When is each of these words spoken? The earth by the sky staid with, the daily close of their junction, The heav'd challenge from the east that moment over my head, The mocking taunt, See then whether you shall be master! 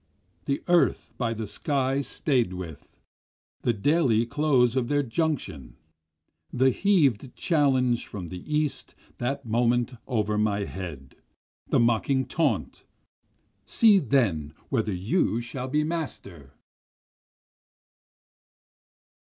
The 0.45 0.63
earth 0.67 1.11
by 1.19 1.35
the 1.35 1.45
sky 1.45 2.01
staid 2.01 2.53
with, 2.53 2.99
the 3.61 3.71
daily 3.71 4.25
close 4.25 4.75
of 4.75 4.87
their 4.87 5.03
junction, 5.03 5.77
The 6.51 6.71
heav'd 6.71 7.35
challenge 7.35 8.07
from 8.07 8.29
the 8.29 8.41
east 8.51 8.95
that 9.19 9.45
moment 9.45 9.93
over 10.07 10.39
my 10.39 10.61
head, 10.63 11.17
The 11.67 11.79
mocking 11.79 12.25
taunt, 12.25 12.83
See 13.67 13.99
then 13.99 14.55
whether 14.69 14.91
you 14.91 15.39
shall 15.39 15.67
be 15.67 15.83
master! 15.83 16.55